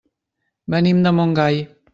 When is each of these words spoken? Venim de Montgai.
Venim 0.75 1.05
de 1.09 1.15
Montgai. 1.21 1.65